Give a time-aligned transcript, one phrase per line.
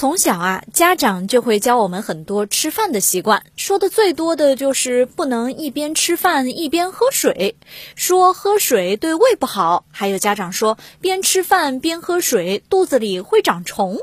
[0.00, 7.58] 从小啊，家长就会教我们很多吃饭的习惯，说的最多的就是不能一边吃饭一边喝水，
[7.96, 9.84] 说喝水对胃不好。
[9.90, 13.98] 还有家长说，边吃饭边喝水，肚子里会长虫。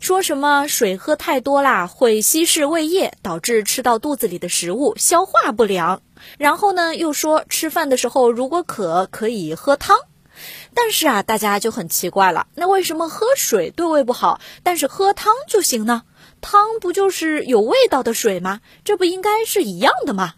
[0.00, 6.00] 说什么水喝太多啦，会稀释胃液，导致吃到肚子里的食物消化不良。
[6.38, 9.98] 然后呢，又说吃饭的时候如果渴可以喝汤。
[10.74, 16.02] 但是啊，大家就很奇怪了，那为什么喝水对胃不好，但是喝汤就行呢？
[16.40, 18.60] 汤不就是有味道的水吗？
[18.84, 20.34] 这不应该是一样的吗？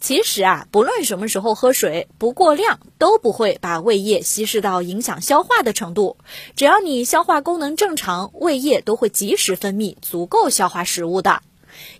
[0.00, 6.16] 其实啊，不论什么时候喝水，不过量都不会把胃液稀释到影响消化的程度。
[6.56, 11.42] 只要你消化功能正常，胃液都会及时分泌，足够消化食物的。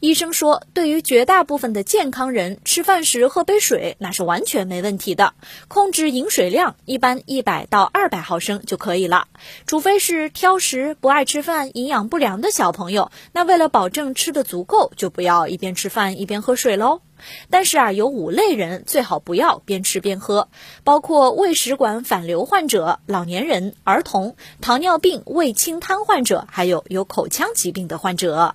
[0.00, 5.34] 医生说，对于绝大部分的健康人，吃饭时喝杯水那是完全没问题的。
[5.68, 9.28] 控制饮水量，一般一百到二百毫升就可以了。
[9.66, 17.00] 除非是挑食、不爱吃饭、营养不良的小朋友，那为了保证吃的足够，就不要一边吃饭一边喝水喽。
[17.48, 20.48] 但是啊，有五类人最好不要边吃边喝，
[20.84, 28.54] 包括胃食管反流患者、老年人、儿童、糖尿病、胃轻瘫患者，还有有口腔疾病的患者。